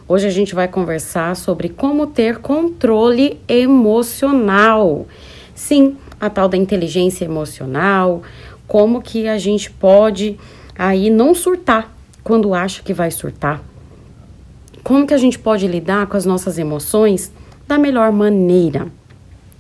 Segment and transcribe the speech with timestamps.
[0.06, 5.08] Hoje a gente vai conversar sobre como ter controle emocional.
[5.56, 8.24] Sim, a tal da inteligência emocional,
[8.68, 10.38] como que a gente pode
[10.78, 13.64] aí não surtar quando acha que vai surtar.
[14.84, 17.32] Como que a gente pode lidar com as nossas emoções
[17.68, 18.88] da melhor maneira?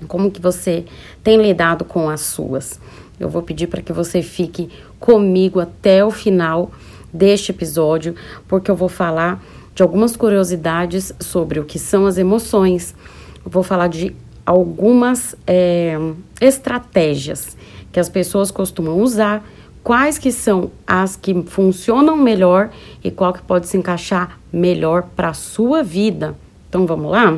[0.07, 0.85] Como que você
[1.23, 2.79] tem lidado com as suas?
[3.19, 6.71] Eu vou pedir para que você fique comigo até o final
[7.11, 8.15] deste episódio,
[8.47, 12.93] porque eu vou falar de algumas curiosidades sobre o que são as emoções.
[13.43, 14.15] Eu vou falar de
[14.47, 15.99] algumas é,
[16.39, 17.57] estratégias
[17.91, 19.45] que as pessoas costumam usar,
[19.83, 22.69] quais que são as que funcionam melhor
[23.03, 26.33] e qual que pode se encaixar melhor para a sua vida.
[26.69, 27.37] Então vamos lá?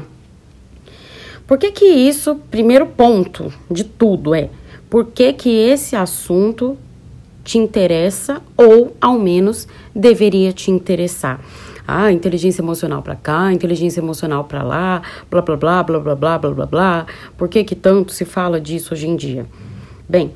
[1.47, 4.51] Por que que isso, primeiro ponto de tudo é,
[4.87, 6.77] por que que esse assunto
[7.43, 11.39] te interessa ou ao menos deveria te interessar?
[11.89, 16.37] Ah, inteligência emocional para cá, inteligência emocional para lá, blá blá blá blá blá blá
[16.37, 17.05] blá blá blá.
[17.37, 19.45] Por que que tanto se fala disso hoje em dia?
[20.07, 20.31] Bem,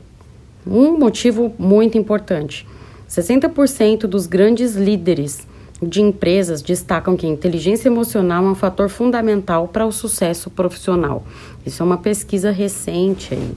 [0.66, 2.68] um motivo muito importante.
[3.10, 5.48] 60% dos grandes líderes
[5.82, 11.24] de empresas destacam que a inteligência emocional é um fator fundamental para o sucesso profissional.
[11.66, 13.52] Isso é uma pesquisa recente aí.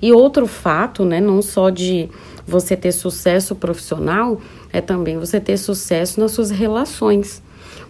[0.00, 2.08] E outro fato, né, não só de
[2.46, 4.40] você ter sucesso profissional,
[4.74, 7.40] é também você ter sucesso nas suas relações.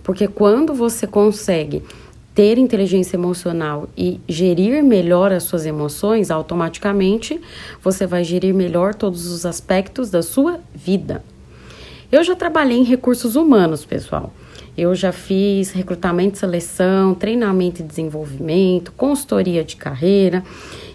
[0.02, 1.82] Porque quando você consegue
[2.34, 7.40] ter inteligência emocional e gerir melhor as suas emoções, automaticamente
[7.82, 11.24] você vai gerir melhor todos os aspectos da sua vida.
[12.12, 14.30] Eu já trabalhei em recursos humanos, pessoal.
[14.76, 20.44] Eu já fiz recrutamento seleção, treinamento e desenvolvimento, consultoria de carreira.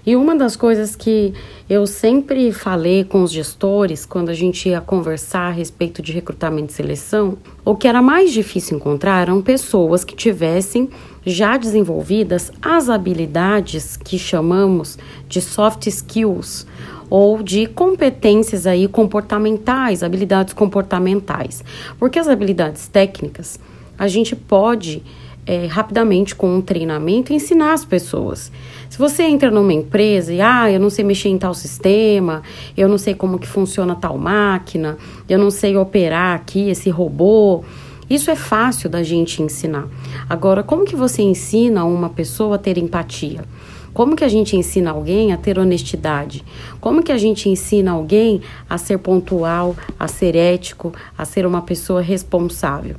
[0.06, 1.34] E uma das coisas que
[1.70, 6.72] eu sempre falei com os gestores quando a gente ia conversar a respeito de recrutamento
[6.72, 10.90] e seleção, o que era mais difícil encontrar eram pessoas que tivessem
[11.26, 16.66] já desenvolvidas as habilidades que chamamos de soft skills
[17.10, 21.64] ou de competências aí comportamentais, habilidades comportamentais.
[21.98, 23.60] Porque as habilidades técnicas
[23.98, 25.04] a gente pode
[25.46, 28.52] é, rapidamente com um treinamento ensinar as pessoas.
[28.89, 32.41] Se você entra numa empresa e ah, eu não sei mexer em tal sistema,
[32.75, 34.97] eu não sei como que funciona tal máquina,
[35.29, 37.63] eu não sei operar aqui esse robô,
[38.09, 39.88] isso é fácil da gente ensinar.
[40.27, 43.45] Agora, como que você ensina uma pessoa a ter empatia?
[43.94, 46.44] Como que a gente ensina alguém a ter honestidade?
[46.81, 51.61] Como que a gente ensina alguém a ser pontual, a ser ético, a ser uma
[51.61, 52.95] pessoa responsável?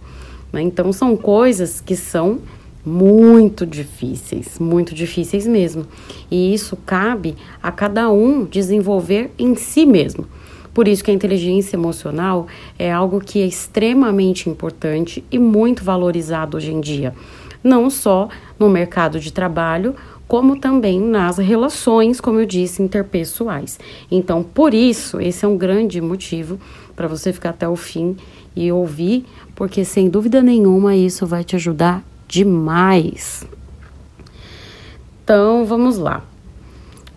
[0.52, 0.62] Né?
[0.62, 2.38] Então, são coisas que são
[2.84, 5.86] muito difíceis, muito difíceis mesmo.
[6.30, 10.26] E isso cabe a cada um desenvolver em si mesmo.
[10.72, 12.46] Por isso que a inteligência emocional
[12.78, 17.12] é algo que é extremamente importante e muito valorizado hoje em dia,
[17.62, 19.94] não só no mercado de trabalho,
[20.28, 23.80] como também nas relações, como eu disse, interpessoais.
[24.08, 26.58] Então, por isso, esse é um grande motivo
[26.94, 28.16] para você ficar até o fim
[28.54, 29.26] e ouvir,
[29.56, 33.44] porque sem dúvida nenhuma isso vai te ajudar demais.
[35.24, 36.24] Então, vamos lá.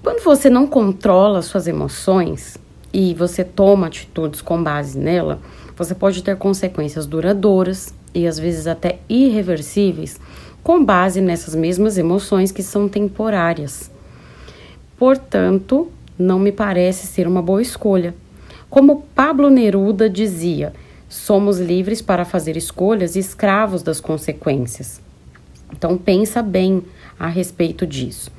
[0.01, 2.57] Quando você não controla suas emoções
[2.91, 5.39] e você toma atitudes com base nela,
[5.77, 10.19] você pode ter consequências duradouras e às vezes até irreversíveis
[10.63, 13.91] com base nessas mesmas emoções que são temporárias.
[14.97, 18.15] Portanto, não me parece ser uma boa escolha.
[18.69, 20.73] Como Pablo Neruda dizia,
[21.07, 25.02] somos livres para fazer escolhas e escravos das consequências.
[25.75, 26.83] Então pensa bem
[27.19, 28.31] a respeito disso.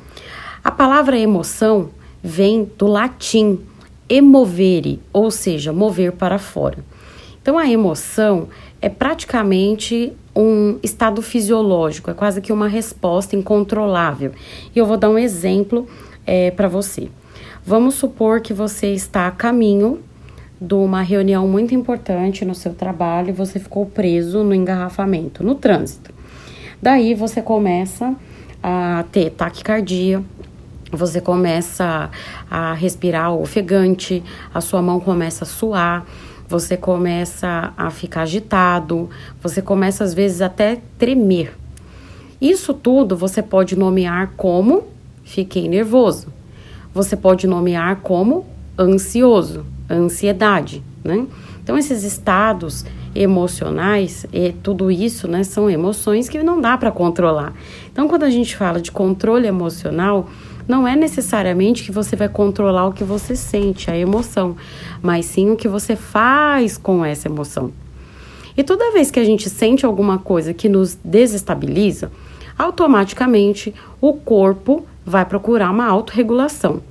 [0.62, 1.90] A palavra emoção
[2.22, 3.60] vem do latim
[4.08, 6.78] emovere, ou seja, mover para fora.
[7.42, 8.48] Então a emoção
[8.80, 14.32] é praticamente um estado fisiológico, é quase que uma resposta incontrolável.
[14.74, 15.86] E eu vou dar um exemplo
[16.26, 17.08] é, para você.
[17.64, 20.02] Vamos supor que você está a caminho
[20.60, 25.54] de uma reunião muito importante no seu trabalho e você ficou preso no engarrafamento, no
[25.54, 26.13] trânsito.
[26.84, 28.14] Daí você começa
[28.62, 30.22] a ter taquicardia,
[30.92, 32.10] você começa
[32.50, 34.22] a respirar ofegante,
[34.52, 36.04] a sua mão começa a suar,
[36.46, 39.08] você começa a ficar agitado,
[39.42, 41.56] você começa às vezes até tremer.
[42.38, 44.84] Isso tudo você pode nomear como
[45.24, 46.26] fiquei nervoso.
[46.92, 48.44] Você pode nomear como
[48.78, 51.26] ansioso, ansiedade, né?
[51.64, 52.84] Então, esses estados
[53.14, 57.54] emocionais e tudo isso, né, são emoções que não dá para controlar.
[57.90, 60.28] Então, quando a gente fala de controle emocional,
[60.68, 64.56] não é necessariamente que você vai controlar o que você sente, a emoção,
[65.00, 67.72] mas sim o que você faz com essa emoção.
[68.56, 72.12] E toda vez que a gente sente alguma coisa que nos desestabiliza,
[72.58, 76.82] automaticamente o corpo vai procurar uma autorregulação.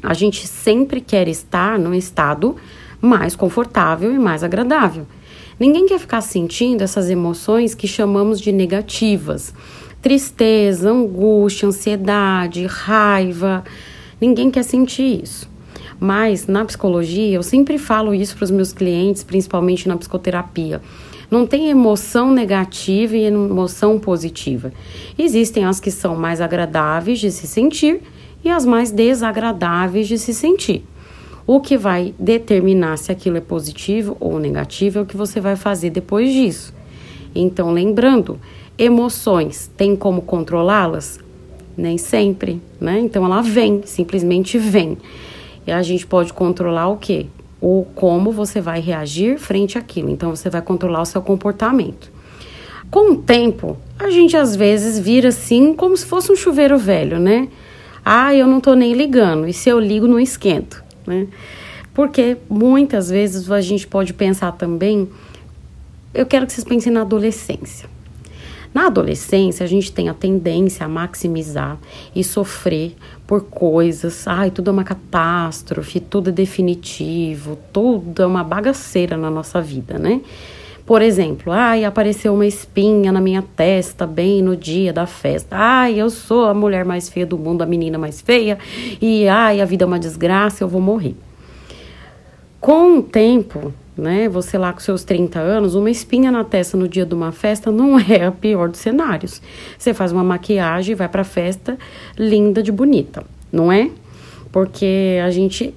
[0.00, 2.56] A gente sempre quer estar num estado
[3.02, 5.06] mais confortável e mais agradável.
[5.58, 9.52] Ninguém quer ficar sentindo essas emoções que chamamos de negativas.
[10.00, 13.62] Tristeza, angústia, ansiedade, raiva.
[14.20, 15.50] Ninguém quer sentir isso.
[16.00, 20.80] Mas na psicologia, eu sempre falo isso para os meus clientes, principalmente na psicoterapia.
[21.30, 24.72] Não tem emoção negativa e emoção positiva.
[25.18, 28.02] Existem as que são mais agradáveis de se sentir
[28.44, 30.84] e as mais desagradáveis de se sentir.
[31.44, 35.56] O que vai determinar se aquilo é positivo ou negativo é o que você vai
[35.56, 36.72] fazer depois disso.
[37.34, 38.38] Então, lembrando,
[38.78, 41.18] emoções, tem como controlá-las?
[41.76, 43.00] Nem sempre, né?
[43.00, 44.96] Então ela vem, simplesmente vem.
[45.66, 47.26] E a gente pode controlar o quê?
[47.60, 50.10] O como você vai reagir frente àquilo.
[50.10, 52.12] Então você vai controlar o seu comportamento.
[52.90, 57.18] Com o tempo, a gente às vezes vira assim como se fosse um chuveiro velho,
[57.18, 57.48] né?
[58.04, 61.26] Ah, eu não tô nem ligando, e se eu ligo, não esquento né?
[61.94, 65.08] Porque muitas vezes a gente pode pensar também,
[66.14, 67.88] eu quero que vocês pensem na adolescência.
[68.72, 71.78] Na adolescência, a gente tem a tendência a maximizar
[72.16, 72.96] e sofrer
[73.26, 74.26] por coisas.
[74.26, 79.98] Ai, tudo é uma catástrofe, tudo é definitivo, tudo é uma bagaceira na nossa vida,
[79.98, 80.22] né?
[80.84, 85.56] Por exemplo, ai, apareceu uma espinha na minha testa bem no dia da festa.
[85.56, 88.58] Ai, eu sou a mulher mais feia do mundo, a menina mais feia.
[89.00, 91.14] E ai, a vida é uma desgraça, eu vou morrer.
[92.60, 96.88] Com o tempo, né, você lá com seus 30 anos, uma espinha na testa no
[96.88, 99.40] dia de uma festa não é a pior dos cenários.
[99.78, 101.78] Você faz uma maquiagem e vai pra festa
[102.18, 103.90] linda de bonita, não é?
[104.50, 105.74] Porque a gente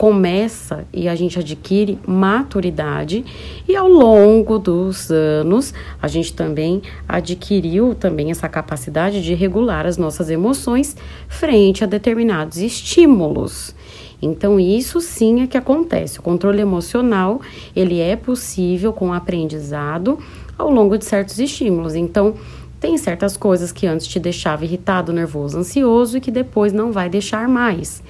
[0.00, 3.22] começa e a gente adquire maturidade
[3.68, 9.98] e ao longo dos anos a gente também adquiriu também essa capacidade de regular as
[9.98, 10.96] nossas emoções
[11.28, 13.74] frente a determinados estímulos.
[14.22, 16.18] Então isso sim é que acontece.
[16.18, 17.42] O controle emocional,
[17.76, 20.18] ele é possível com aprendizado
[20.56, 21.94] ao longo de certos estímulos.
[21.94, 22.36] Então,
[22.80, 27.10] tem certas coisas que antes te deixava irritado, nervoso, ansioso e que depois não vai
[27.10, 28.02] deixar mais.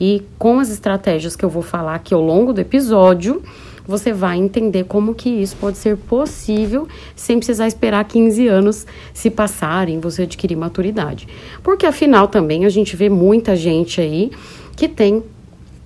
[0.00, 3.42] E com as estratégias que eu vou falar aqui ao longo do episódio,
[3.86, 9.30] você vai entender como que isso pode ser possível sem precisar esperar 15 anos se
[9.30, 11.28] passarem, você adquirir maturidade.
[11.62, 14.32] Porque afinal também a gente vê muita gente aí
[14.74, 15.22] que tem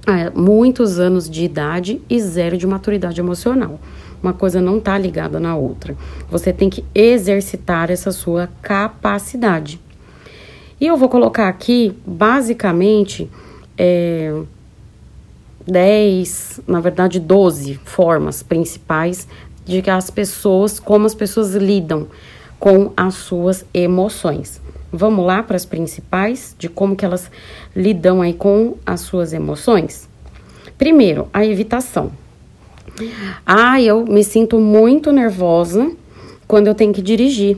[0.06, 3.78] é, muitos anos de idade e zero de maturidade emocional.
[4.22, 5.96] Uma coisa não está ligada na outra.
[6.30, 9.80] Você tem que exercitar essa sua capacidade.
[10.80, 13.30] E eu vou colocar aqui, basicamente,
[13.82, 14.42] é,
[15.66, 19.26] 10, na verdade 12 formas principais
[19.64, 22.06] de que as pessoas, como as pessoas lidam
[22.58, 24.60] com as suas emoções.
[24.92, 27.30] Vamos lá para as principais de como que elas
[27.74, 30.06] lidam aí com as suas emoções?
[30.76, 32.12] Primeiro, a evitação.
[33.46, 35.90] Ah, eu me sinto muito nervosa
[36.46, 37.56] quando eu tenho que dirigir.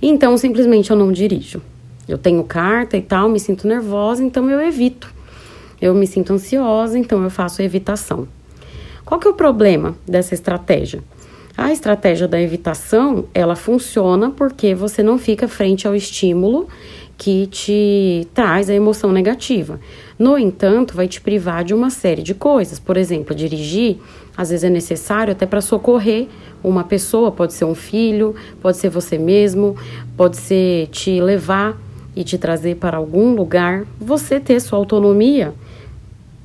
[0.00, 1.60] Então, simplesmente eu não dirijo.
[2.06, 5.17] Eu tenho carta e tal, me sinto nervosa, então eu evito
[5.80, 8.26] eu me sinto ansiosa, então eu faço evitação.
[9.04, 11.02] Qual que é o problema dessa estratégia?
[11.56, 16.68] A estratégia da evitação, ela funciona porque você não fica frente ao estímulo
[17.16, 19.80] que te traz a emoção negativa.
[20.16, 22.78] No entanto, vai te privar de uma série de coisas.
[22.78, 23.96] Por exemplo, dirigir,
[24.36, 26.28] às vezes é necessário até para socorrer
[26.62, 29.76] uma pessoa, pode ser um filho, pode ser você mesmo,
[30.16, 31.76] pode ser te levar
[32.14, 35.54] e te trazer para algum lugar, você ter sua autonomia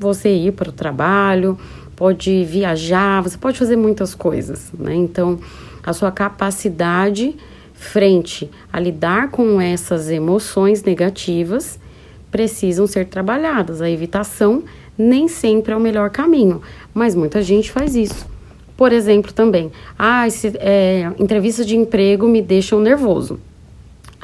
[0.03, 1.57] você ir para o trabalho,
[1.95, 4.93] pode viajar, você pode fazer muitas coisas, né?
[4.93, 5.39] Então,
[5.83, 7.35] a sua capacidade
[7.73, 11.79] frente a lidar com essas emoções negativas
[12.29, 13.81] precisam ser trabalhadas.
[13.81, 14.63] A evitação
[14.97, 16.61] nem sempre é o melhor caminho,
[16.93, 18.27] mas muita gente faz isso.
[18.75, 23.39] Por exemplo, também, ah, esse, é, entrevistas de emprego me deixam nervoso.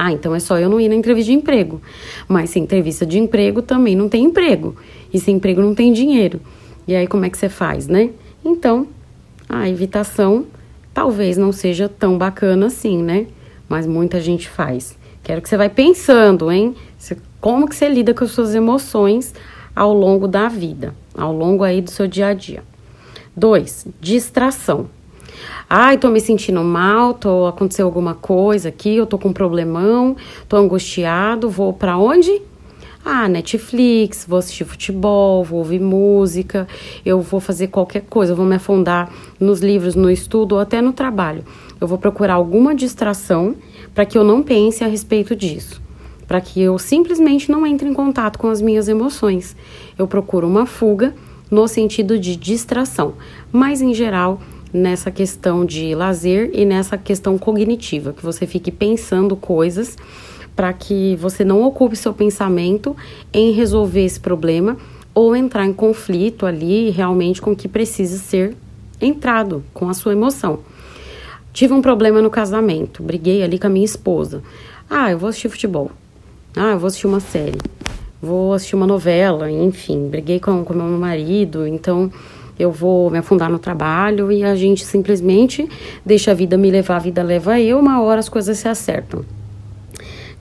[0.02, 1.82] Ah, então é só eu não ir na entrevista de emprego.
[2.26, 4.78] Mas sem entrevista de emprego também não tem emprego.
[5.14, 6.40] E sem emprego não tem dinheiro.
[6.88, 8.12] E aí como é que você faz, né?
[8.44, 8.88] Então,
[9.50, 10.46] a evitação
[10.94, 13.28] talvez não seja tão bacana assim, né?
[13.68, 14.98] Mas muita gente faz.
[15.22, 16.74] Quero que você vai pensando, hein?
[17.42, 19.34] Como que você lida com as suas emoções
[19.76, 22.64] ao longo da vida, ao longo aí do seu dia a dia.
[23.36, 24.90] Dois, distração.
[25.70, 30.16] Ai, tô me sentindo mal, tô aconteceu alguma coisa aqui, eu tô com um problemão,
[30.48, 32.42] tô angustiado, vou para onde?
[33.04, 36.68] Ah, Netflix, vou assistir futebol, vou ouvir música,
[37.06, 40.92] eu vou fazer qualquer coisa, vou me afundar nos livros, no estudo ou até no
[40.92, 41.44] trabalho.
[41.80, 43.56] Eu vou procurar alguma distração
[43.96, 45.82] para que eu não pense a respeito disso,
[46.28, 49.56] para que eu simplesmente não entre em contato com as minhas emoções.
[49.98, 51.16] Eu procuro uma fuga
[51.50, 53.14] no sentido de distração,
[53.52, 54.40] mas em geral
[54.72, 59.98] nessa questão de lazer e nessa questão cognitiva, que você fique pensando coisas
[60.56, 62.96] para que você não ocupe seu pensamento
[63.34, 64.78] em resolver esse problema
[65.14, 68.56] ou entrar em conflito ali realmente com o que precisa ser
[69.02, 70.60] entrado com a sua emoção.
[71.52, 74.44] Tive um problema no casamento, briguei ali com a minha esposa.
[74.90, 75.92] Ah, eu vou assistir futebol.
[76.56, 77.58] Ah, eu vou assistir uma série.
[78.22, 82.12] Vou assistir uma novela, enfim, briguei com o meu marido, então
[82.60, 85.68] eu vou me afundar no trabalho e a gente simplesmente
[86.06, 89.24] deixa a vida me levar, a vida leva eu, uma hora as coisas se acertam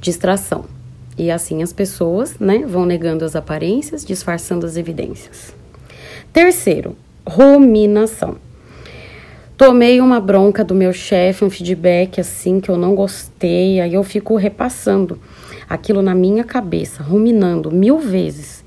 [0.00, 0.64] distração.
[1.16, 5.54] E assim as pessoas né, vão negando as aparências, disfarçando as evidências.
[6.32, 6.96] Terceiro,
[7.26, 8.36] ruminação.
[9.56, 14.04] Tomei uma bronca do meu chefe, um feedback assim que eu não gostei, aí eu
[14.04, 15.18] fico repassando
[15.68, 18.64] aquilo na minha cabeça, ruminando mil vezes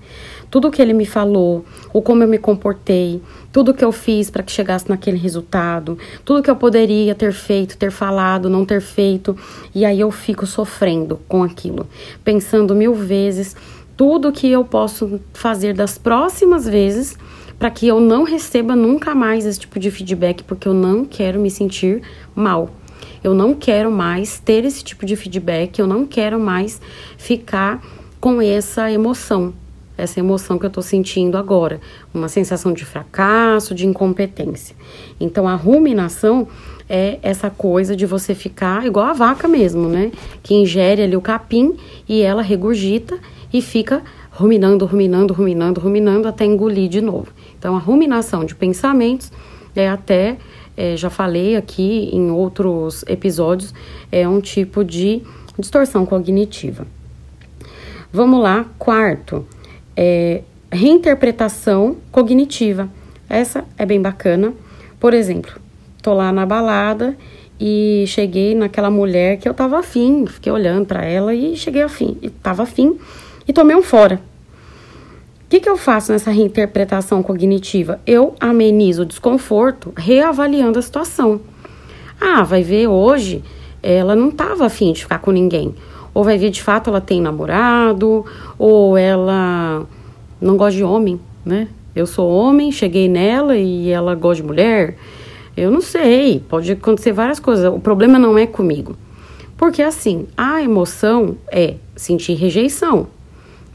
[0.51, 4.43] tudo que ele me falou, o como eu me comportei, tudo que eu fiz para
[4.43, 9.36] que chegasse naquele resultado, tudo que eu poderia ter feito, ter falado, não ter feito,
[9.75, 11.88] e aí eu fico sofrendo com aquilo,
[12.24, 13.55] pensando mil vezes
[13.98, 17.17] tudo que eu posso fazer das próximas vezes
[17.60, 21.39] para que eu não receba nunca mais esse tipo de feedback, porque eu não quero
[21.39, 22.01] me sentir
[22.34, 22.72] mal.
[23.24, 26.81] Eu não quero mais ter esse tipo de feedback, eu não quero mais
[27.20, 27.79] ficar
[28.20, 29.53] com essa emoção
[29.98, 31.79] essa emoção que eu estou sentindo agora,
[32.13, 34.75] uma sensação de fracasso, de incompetência.
[35.19, 36.48] Então a ruminação
[36.89, 40.12] é essa coisa de você ficar igual a vaca mesmo, né?
[40.43, 41.75] Que ingere ali o capim
[42.07, 43.17] e ela regurgita
[43.53, 47.27] e fica ruminando, ruminando, ruminando, ruminando até engolir de novo.
[47.57, 49.31] Então a ruminação de pensamentos
[49.75, 50.38] é até
[50.75, 53.74] é, já falei aqui em outros episódios,
[54.12, 55.21] é um tipo de
[55.60, 56.88] distorção cognitiva.
[58.12, 59.45] Vamos lá, quarto
[59.95, 62.89] é, reinterpretação cognitiva.
[63.29, 64.53] Essa é bem bacana.
[65.00, 65.51] Por exemplo,
[66.01, 67.17] tô lá na balada
[67.60, 72.17] e cheguei naquela mulher que eu tava afim, fiquei olhando para ela e cheguei afim,
[72.21, 72.98] e tava afim
[73.48, 74.21] e tomei um fora.
[75.45, 78.00] O que, que eu faço nessa reinterpretação cognitiva?
[78.07, 81.41] Eu amenizo o desconforto reavaliando a situação.
[82.19, 83.43] Ah, vai ver hoje
[83.83, 85.74] ela não estava afim de ficar com ninguém
[86.13, 88.25] ou vai ver de fato ela tem namorado,
[88.57, 89.85] ou ela
[90.39, 91.67] não gosta de homem, né?
[91.95, 94.95] Eu sou homem, cheguei nela e ela gosta de mulher.
[95.55, 97.65] Eu não sei, pode acontecer várias coisas.
[97.73, 98.95] O problema não é comigo.
[99.57, 103.07] Porque assim, a emoção é sentir rejeição.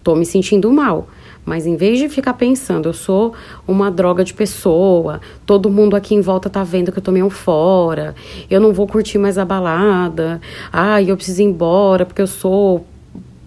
[0.02, 1.08] Tô me sentindo mal.
[1.46, 3.32] Mas em vez de ficar pensando, eu sou
[3.68, 7.30] uma droga de pessoa, todo mundo aqui em volta tá vendo que eu tomei um
[7.30, 8.16] fora,
[8.50, 10.40] eu não vou curtir mais a balada,
[10.72, 12.84] ah, eu preciso ir embora porque eu sou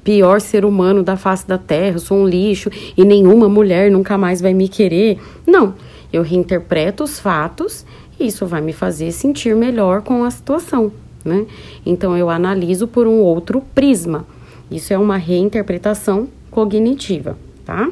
[0.02, 4.18] pior ser humano da face da terra, eu sou um lixo e nenhuma mulher nunca
[4.18, 5.20] mais vai me querer.
[5.46, 5.74] Não,
[6.12, 7.86] eu reinterpreto os fatos
[8.18, 10.90] e isso vai me fazer sentir melhor com a situação,
[11.24, 11.46] né?
[11.86, 14.26] Então eu analiso por um outro prisma.
[14.72, 17.36] Isso é uma reinterpretação cognitiva
[17.70, 17.88] tá?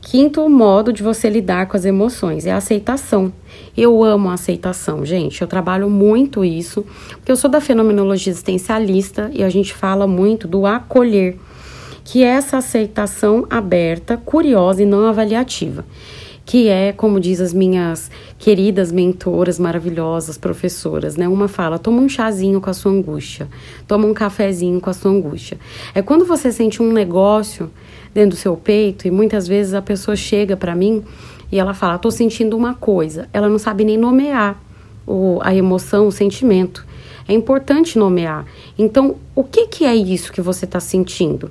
[0.00, 3.32] Quinto modo de você lidar com as emoções é a aceitação.
[3.76, 5.40] Eu amo a aceitação, gente.
[5.40, 10.48] Eu trabalho muito isso, porque eu sou da fenomenologia existencialista e a gente fala muito
[10.48, 11.36] do acolher,
[12.04, 15.84] que é essa aceitação aberta, curiosa e não avaliativa
[16.44, 21.28] que é, como diz as minhas queridas mentoras maravilhosas, professoras, né?
[21.28, 23.48] Uma fala: toma um chazinho com a sua angústia,
[23.86, 25.58] toma um cafezinho com a sua angústia.
[25.94, 27.70] É quando você sente um negócio
[28.14, 31.02] dentro do seu peito e muitas vezes a pessoa chega para mim
[31.50, 33.28] e ela fala: "Tô sentindo uma coisa".
[33.32, 34.60] Ela não sabe nem nomear
[35.06, 36.86] o, a emoção, o sentimento.
[37.28, 38.44] É importante nomear.
[38.78, 41.50] Então, o que, que é isso que você está sentindo?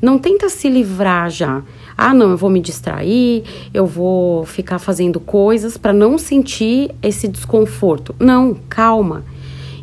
[0.00, 1.62] Não tenta se livrar já.
[1.96, 7.26] Ah, não, eu vou me distrair, eu vou ficar fazendo coisas para não sentir esse
[7.26, 8.14] desconforto.
[8.18, 9.24] Não, calma.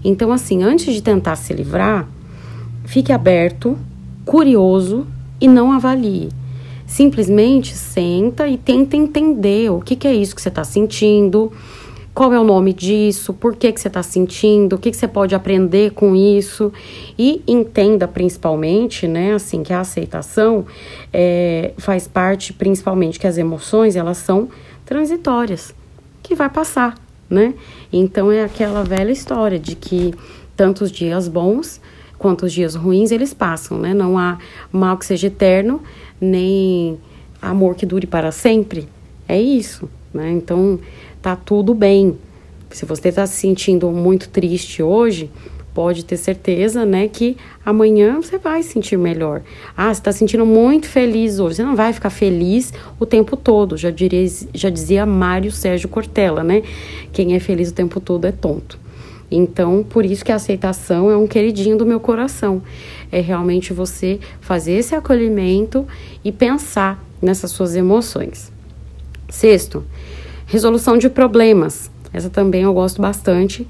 [0.04, 2.08] Então, assim, antes de tentar se livrar,
[2.86, 3.78] fique aberto,
[4.24, 5.08] curioso
[5.44, 6.30] e não avalie.
[6.88, 11.52] Simplesmente senta e tenta entender o que, que é isso que você está sentindo,
[12.14, 15.08] qual é o nome disso, por que, que você está sentindo, o que, que você
[15.08, 16.72] pode aprender com isso
[17.20, 20.66] e entenda principalmente, né, assim, que a aceitação
[21.12, 24.48] é, faz parte principalmente que as emoções elas são
[24.86, 25.76] transitórias,
[26.22, 26.96] que vai passar,
[27.30, 27.54] né?
[27.92, 30.14] Então é aquela velha história de que
[30.56, 31.82] tantos dias bons
[32.24, 33.94] quanto os dias ruins eles passam, né?
[33.94, 34.38] Não há
[34.72, 35.84] mal que seja eterno,
[36.22, 36.98] nem
[37.42, 38.88] amor que dure para sempre.
[39.28, 40.32] É isso, né?
[40.32, 40.80] Então
[41.22, 42.18] tá tudo bem.
[42.70, 45.30] Se você está se sentindo muito triste hoje,
[45.74, 49.42] pode ter certeza, né, que amanhã você vai sentir melhor.
[49.76, 53.76] Ah, você está sentindo muito feliz hoje, você não vai ficar feliz o tempo todo.
[53.76, 56.64] Já, diria, já dizia Mário Sérgio Cortella, né?
[57.12, 58.80] Quem é feliz o tempo todo é tonto.
[59.36, 62.62] Então, por isso que a aceitação é um queridinho do meu coração.
[63.12, 65.88] É realmente você fazer esse acolhimento
[66.24, 68.52] e pensar nessas suas emoções.
[69.28, 69.84] Sexto,
[70.46, 71.90] resolução de problemas.
[72.14, 73.68] Essa também eu gosto bastante,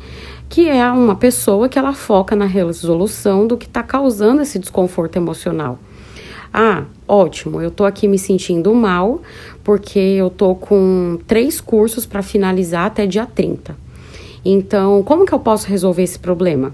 [0.49, 5.15] que é uma pessoa que ela foca na resolução do que está causando esse desconforto
[5.15, 5.79] emocional.
[6.53, 9.21] Ah, ótimo, eu tô aqui me sentindo mal
[9.63, 13.75] porque eu tô com três cursos para finalizar até dia 30.
[14.45, 16.73] Então, como que eu posso resolver esse problema?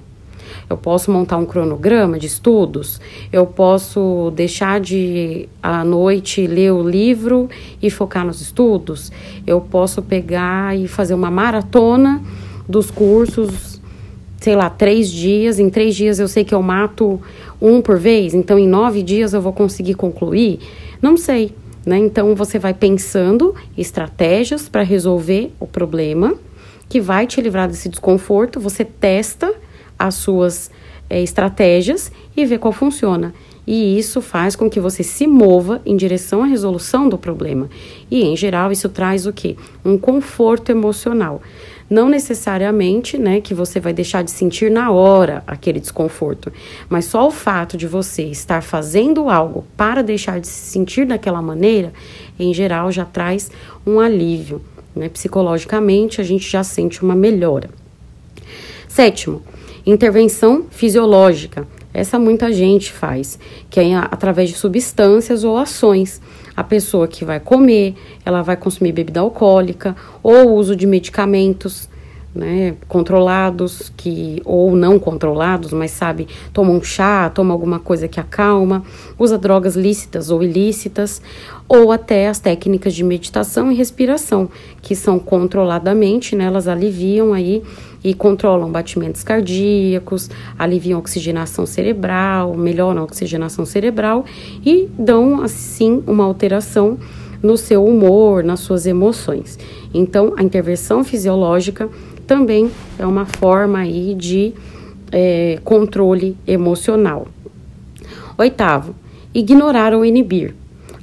[0.69, 2.99] Eu posso montar um cronograma de estudos,
[3.31, 7.49] eu posso deixar de à noite ler o livro
[7.81, 9.11] e focar nos estudos,
[9.45, 12.21] eu posso pegar e fazer uma maratona
[12.67, 13.81] dos cursos,
[14.37, 15.59] sei lá, três dias.
[15.59, 17.19] Em três dias eu sei que eu mato
[17.61, 20.59] um por vez, então em nove dias eu vou conseguir concluir.
[21.01, 21.53] Não sei.
[21.85, 21.97] Né?
[21.97, 26.35] Então você vai pensando estratégias para resolver o problema
[26.89, 28.59] que vai te livrar desse desconforto.
[28.59, 29.53] Você testa
[29.97, 30.71] as suas
[31.09, 33.33] é, estratégias e vê qual funciona.
[33.67, 37.69] E isso faz com que você se mova em direção à resolução do problema.
[38.09, 39.55] E, em geral, isso traz o quê?
[39.85, 41.39] Um conforto emocional.
[41.87, 46.51] Não necessariamente, né, que você vai deixar de sentir na hora aquele desconforto,
[46.87, 51.41] mas só o fato de você estar fazendo algo para deixar de se sentir daquela
[51.41, 51.91] maneira,
[52.39, 53.51] em geral, já traz
[53.85, 54.61] um alívio.
[54.99, 55.09] Né?
[55.09, 57.69] Psicologicamente, a gente já sente uma melhora.
[58.87, 59.41] Sétimo,
[59.85, 61.67] intervenção fisiológica.
[61.91, 66.21] Essa muita gente faz, que é através de substâncias ou ações.
[66.55, 71.88] A pessoa que vai comer, ela vai consumir bebida alcoólica ou uso de medicamentos
[72.33, 78.19] né, controlados que ou não controlados, mas sabe, toma um chá, toma alguma coisa que
[78.19, 78.83] acalma,
[79.17, 81.21] usa drogas lícitas ou ilícitas,
[81.67, 84.49] ou até as técnicas de meditação e respiração,
[84.81, 87.63] que são controladamente, né, elas aliviam aí
[88.03, 94.23] e controlam batimentos cardíacos, aliviam oxigenação cerebral, melhoram a oxigenação cerebral
[94.65, 96.97] e dão assim uma alteração
[97.41, 99.57] no seu humor, nas suas emoções.
[99.93, 101.89] Então, a intervenção fisiológica
[102.29, 104.53] também é uma forma aí de
[105.11, 107.27] é, controle emocional.
[108.37, 108.93] Oitavo,
[109.33, 110.53] ignorar ou inibir.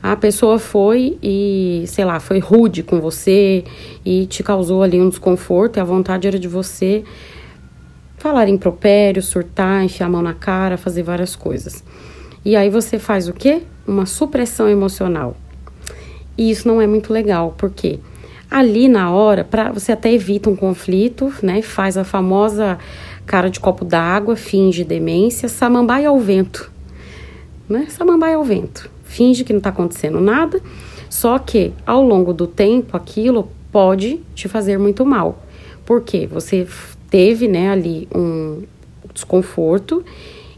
[0.00, 3.64] A pessoa foi e, sei lá, foi rude com você
[4.04, 7.02] e te causou ali um desconforto e a vontade era de você
[8.18, 11.82] falar impropério, surtar, enfiar a mão na cara, fazer várias coisas.
[12.44, 13.62] E aí você faz o quê?
[13.84, 15.36] Uma supressão emocional.
[16.38, 18.15] E isso não é muito legal, porque quê?
[18.50, 21.62] Ali na hora, para você até evita um conflito, né?
[21.62, 22.78] Faz a famosa
[23.26, 26.70] cara de copo d'água, finge demência, samambaia ao vento,
[27.68, 27.86] né?
[27.88, 28.88] Samambaia ao vento.
[29.04, 30.60] Finge que não está acontecendo nada,
[31.08, 35.42] só que ao longo do tempo aquilo pode te fazer muito mal.
[35.84, 36.66] Porque você
[37.10, 38.62] teve, né, ali um
[39.12, 40.04] desconforto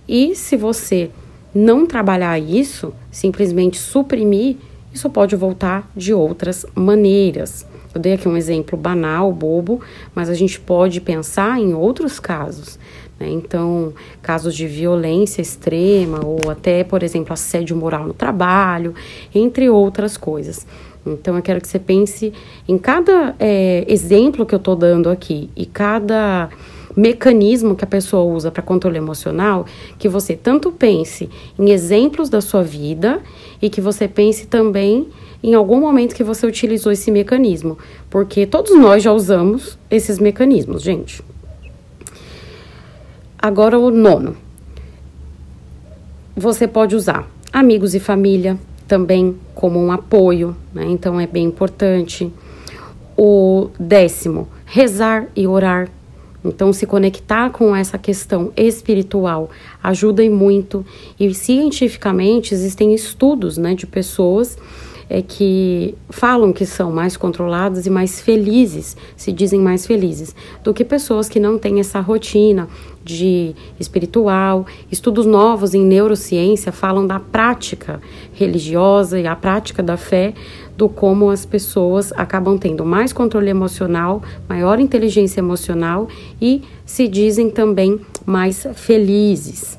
[0.08, 1.10] e se você
[1.54, 4.56] não trabalhar isso, simplesmente suprimir,
[4.92, 7.66] isso pode voltar de outras maneiras.
[7.98, 9.80] Eu dei aqui um exemplo banal, bobo,
[10.14, 12.78] mas a gente pode pensar em outros casos.
[13.18, 13.28] Né?
[13.28, 18.94] Então, casos de violência extrema ou até, por exemplo, assédio moral no trabalho,
[19.34, 20.64] entre outras coisas.
[21.04, 22.32] Então, eu quero que você pense
[22.68, 26.50] em cada é, exemplo que eu estou dando aqui e cada
[26.96, 29.66] mecanismo que a pessoa usa para controle emocional,
[29.98, 33.20] que você tanto pense em exemplos da sua vida
[33.60, 35.08] e que você pense também
[35.42, 37.78] em algum momento que você utilizou esse mecanismo,
[38.10, 41.22] porque todos nós já usamos esses mecanismos, gente.
[43.38, 44.36] Agora o nono.
[46.36, 50.86] Você pode usar amigos e família também como um apoio, né?
[50.86, 52.32] Então é bem importante.
[53.16, 55.88] O décimo, rezar e orar.
[56.44, 59.50] Então, se conectar com essa questão espiritual
[59.82, 60.86] ajuda e muito.
[61.18, 64.56] E cientificamente existem estudos né, de pessoas
[65.08, 70.74] é que falam que são mais controladas e mais felizes, se dizem mais felizes, do
[70.74, 72.68] que pessoas que não têm essa rotina
[73.02, 74.66] de espiritual.
[74.92, 78.00] Estudos novos em neurociência falam da prática
[78.34, 80.34] religiosa e a prática da fé,
[80.76, 86.06] do como as pessoas acabam tendo mais controle emocional, maior inteligência emocional
[86.40, 89.77] e se dizem também mais felizes.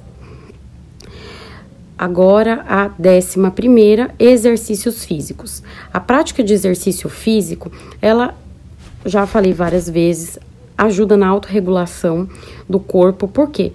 [2.00, 5.62] Agora, a décima primeira, exercícios físicos.
[5.92, 7.70] A prática de exercício físico,
[8.02, 8.34] ela,
[9.06, 10.40] já falei várias vezes,
[10.78, 12.30] ajuda na autorregulação
[12.70, 13.74] do corpo, porque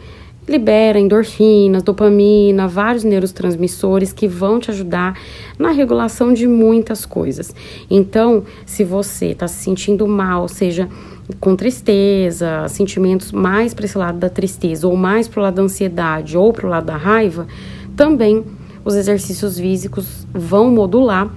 [0.49, 5.21] libera endorfinas, dopamina, vários neurotransmissores que vão te ajudar
[5.59, 7.55] na regulação de muitas coisas.
[7.91, 10.89] Então, se você está se sentindo mal, seja
[11.39, 15.63] com tristeza, sentimentos mais para esse lado da tristeza, ou mais para o lado da
[15.63, 17.47] ansiedade, ou para o lado da raiva,
[17.97, 18.45] também
[18.85, 21.31] os exercícios físicos vão modular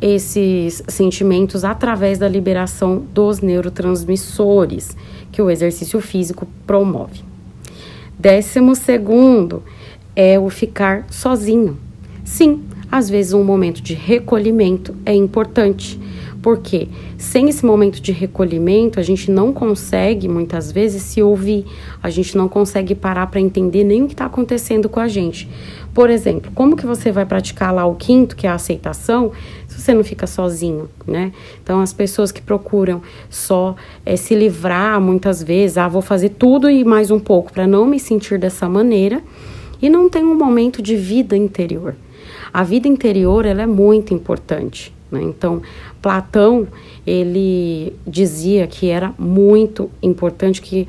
[0.00, 4.94] esses sentimentos através da liberação dos neurotransmissores
[5.32, 7.22] que o exercício físico promove.
[8.18, 9.62] Décimo segundo
[10.14, 11.78] é o ficar sozinho.
[12.22, 15.98] Sim, às vezes um momento de recolhimento é importante,
[16.44, 21.64] porque sem esse momento de recolhimento, a gente não consegue muitas vezes se ouvir,
[22.02, 25.48] a gente não consegue parar para entender nem o que está acontecendo com a gente.
[25.94, 29.32] Por exemplo, como que você vai praticar lá o quinto, que é a aceitação,
[29.66, 31.32] se você não fica sozinho, né?
[31.62, 36.68] Então, as pessoas que procuram só é, se livrar muitas vezes, ah, vou fazer tudo
[36.68, 39.22] e mais um pouco para não me sentir dessa maneira,
[39.80, 41.96] e não tem um momento de vida interior.
[42.52, 44.93] A vida interior ela é muito importante.
[45.14, 45.22] Né?
[45.22, 45.62] Então,
[46.02, 46.66] Platão
[47.06, 50.88] ele dizia que era muito importante que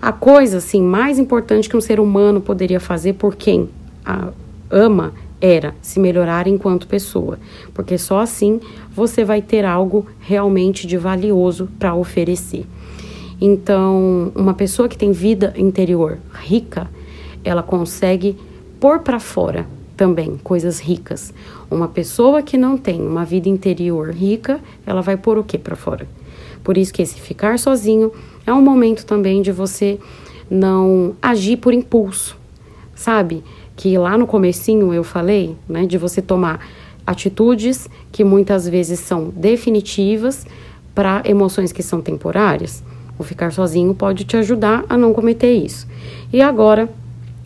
[0.00, 3.68] a coisa assim mais importante que um ser humano poderia fazer por quem
[4.04, 4.28] a
[4.70, 7.38] ama era se melhorar enquanto pessoa,
[7.74, 8.60] porque só assim
[8.90, 12.66] você vai ter algo realmente de valioso para oferecer.
[13.40, 16.88] Então, uma pessoa que tem vida interior rica,
[17.42, 18.38] ela consegue
[18.80, 21.32] pôr para fora também coisas ricas.
[21.70, 25.76] Uma pessoa que não tem uma vida interior rica, ela vai pôr o que para
[25.76, 26.06] fora?
[26.62, 28.12] Por isso que esse ficar sozinho
[28.46, 29.98] é um momento também de você
[30.50, 32.36] não agir por impulso,
[32.94, 33.44] sabe?
[33.76, 36.60] Que lá no comecinho eu falei, né, de você tomar
[37.06, 40.46] atitudes que muitas vezes são definitivas
[40.94, 42.82] para emoções que são temporárias.
[43.18, 45.86] O ficar sozinho pode te ajudar a não cometer isso.
[46.32, 46.88] E agora,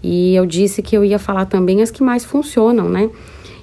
[0.03, 3.09] E eu disse que eu ia falar também as que mais funcionam, né?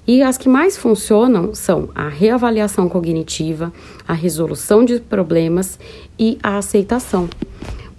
[0.07, 3.73] E as que mais funcionam são a reavaliação cognitiva,
[4.07, 5.79] a resolução de problemas
[6.19, 7.29] e a aceitação.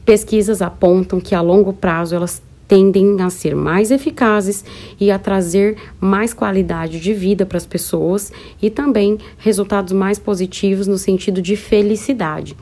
[0.04, 4.63] Pesquisas apontam que a longo prazo elas tendem a ser mais eficazes
[4.99, 10.86] e a trazer mais qualidade de vida para as pessoas e também resultados mais positivos
[10.86, 12.55] no sentido de felicidade.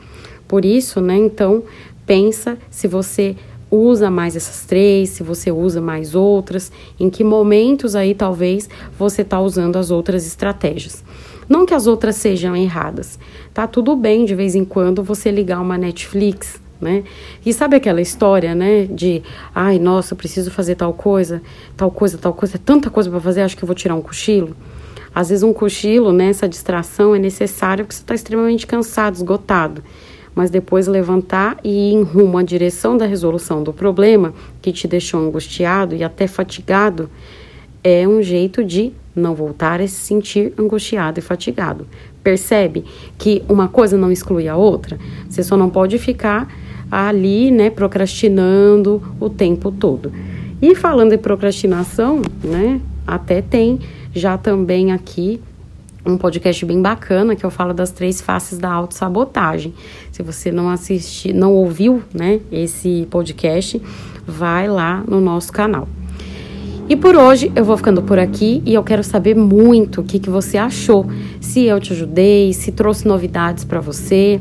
[0.48, 1.62] Por isso, né, então,
[2.06, 3.36] pensa se você
[3.70, 8.66] usa mais essas três, se você usa mais outras, em que momentos aí talvez
[8.98, 11.04] você está usando as outras estratégias.
[11.46, 13.18] Não que as outras sejam erradas,
[13.52, 17.04] tá tudo bem de vez em quando você ligar uma Netflix, né?
[17.44, 19.22] E sabe aquela história, né, de,
[19.54, 21.42] ai, nossa, preciso fazer tal coisa,
[21.76, 24.02] tal coisa, tal coisa, é tanta coisa para fazer, acho que eu vou tirar um
[24.02, 24.56] cochilo.
[25.14, 29.82] Às vezes um cochilo, né, essa distração é necessário porque você está extremamente cansado, esgotado.
[30.34, 34.86] Mas depois levantar e ir em rumo à direção da resolução do problema que te
[34.86, 37.10] deixou angustiado e até fatigado
[37.82, 41.86] é um jeito de não voltar a se sentir angustiado e fatigado.
[42.22, 42.84] Percebe
[43.16, 44.98] que uma coisa não exclui a outra?
[45.28, 46.48] Você só não pode ficar
[46.90, 50.12] ali, né, procrastinando o tempo todo.
[50.60, 53.78] E falando em procrastinação, né, até tem
[54.14, 55.40] já também aqui
[56.04, 59.74] um podcast bem bacana que eu falo das três faces da autossabotagem.
[60.10, 63.80] Se você não assistiu, não ouviu, né, esse podcast,
[64.26, 65.86] vai lá no nosso canal.
[66.88, 70.18] E por hoje eu vou ficando por aqui e eu quero saber muito o que,
[70.18, 71.06] que você achou.
[71.38, 74.40] Se eu te ajudei, se trouxe novidades para você.